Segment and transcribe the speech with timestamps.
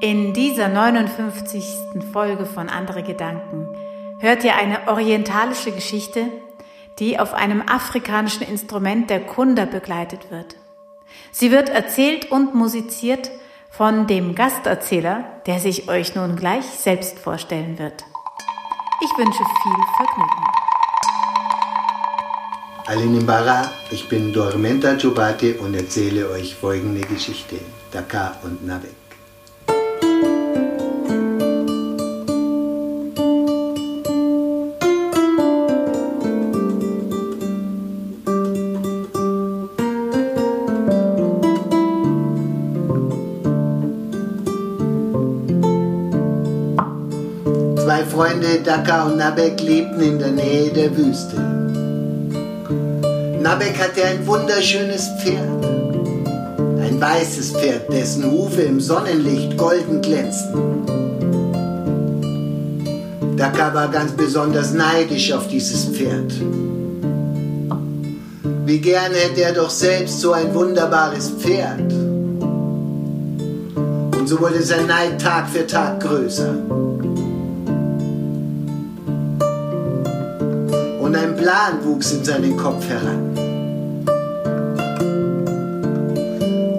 [0.00, 1.64] In dieser 59.
[2.12, 3.66] Folge von Andere Gedanken
[4.20, 6.28] hört ihr eine orientalische Geschichte,
[7.00, 10.54] die auf einem afrikanischen Instrument der Kunda begleitet wird.
[11.32, 13.28] Sie wird erzählt und musiziert
[13.70, 18.04] von dem Gasterzähler, der sich euch nun gleich selbst vorstellen wird.
[19.02, 20.44] Ich wünsche viel Vergnügen.
[22.86, 27.56] Alinimbara, ich bin Dormenta Chubate und erzähle euch folgende Geschichte.
[27.90, 29.07] Dakar und Nabek.
[47.98, 51.34] Zwei Freunde, Daka und Nabek, lebten in der Nähe der Wüste.
[53.42, 55.66] Nabek hatte ein wunderschönes Pferd.
[56.80, 60.86] Ein weißes Pferd, dessen Hufe im Sonnenlicht golden glänzten.
[63.36, 66.32] Daka war ganz besonders neidisch auf dieses Pferd.
[68.64, 71.92] Wie gern hätte er doch selbst so ein wunderbares Pferd.
[74.14, 76.54] Und so wurde sein Neid Tag für Tag größer.
[81.38, 83.30] Plan wuchs in seinen Kopf heran.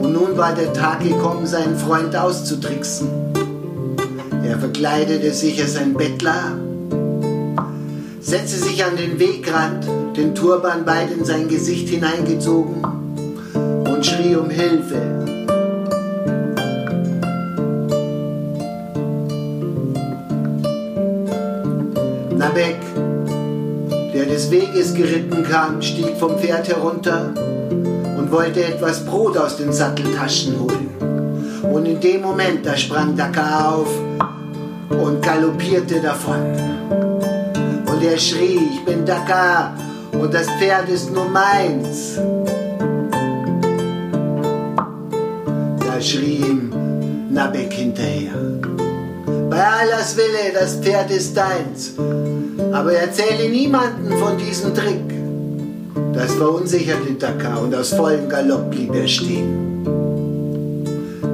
[0.01, 3.07] Und nun war der Tag gekommen, seinen Freund auszutricksen.
[4.43, 6.57] Er verkleidete sich als ein Bettler,
[8.19, 9.87] setzte sich an den Wegrand,
[10.17, 12.83] den Turban weit in sein Gesicht hineingezogen
[13.53, 15.01] und schrie um Hilfe.
[22.35, 22.88] Nabek
[24.19, 27.33] der des Weges geritten kam, stieg vom Pferd herunter
[28.17, 30.89] und wollte etwas Brot aus den Satteltaschen holen.
[31.63, 33.87] Und in dem Moment, da sprang Dakar auf
[34.89, 36.41] und galoppierte davon.
[37.85, 39.73] Und er schrie, ich bin Dakar
[40.11, 42.19] und das Pferd ist nur meins.
[45.79, 46.73] Da schrie ihm
[47.29, 48.33] Nabek hinterher.
[49.49, 51.93] Bei Allahs Wille, das Pferd ist deins.
[52.71, 55.09] Aber erzähle niemanden von diesem Trick.
[56.13, 59.83] Das verunsicherte Dakar und aus vollem Galopp blieb er stehen.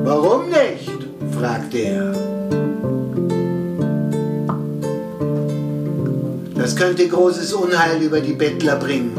[0.04, 0.92] Warum nicht?
[1.38, 2.14] fragte er.
[6.56, 9.12] Das könnte großes Unheil über die Bettler bringen.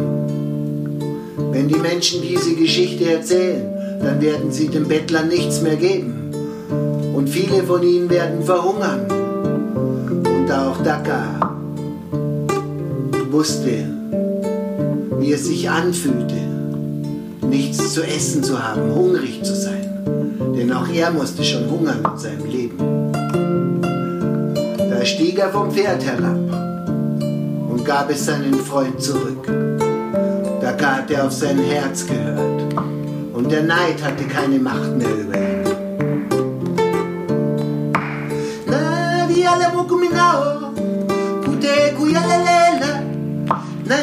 [1.52, 6.32] Wenn die Menschen diese Geschichte erzählen, dann werden sie den Bettlern nichts mehr geben.
[7.14, 9.06] Und viele von ihnen werden verhungern.
[9.10, 11.45] Und auch Dakar
[13.36, 13.84] wusste,
[15.18, 16.40] wie es sich anfühlte,
[17.46, 19.84] nichts zu essen zu haben, hungrig zu sein.
[20.56, 22.78] Denn auch er musste schon hungern in seinem Leben.
[24.78, 26.38] Da stieg er vom Pferd herab
[27.68, 29.46] und gab es seinen Freund zurück.
[30.62, 32.74] Da hat er auf sein Herz gehört
[33.34, 35.46] und der Neid hatte keine Macht mehr über ihn.
[43.88, 43.98] La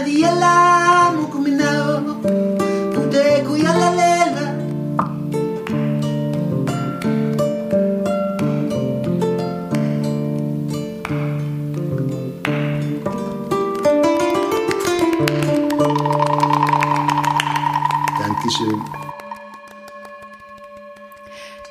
[18.19, 18.81] Dankeschön.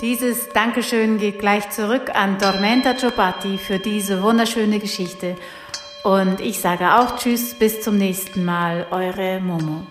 [0.03, 5.37] Dieses Dankeschön geht gleich zurück an Dormenta Ciopati für diese wunderschöne Geschichte.
[6.03, 9.87] Und ich sage auch Tschüss, bis zum nächsten Mal, eure Momo.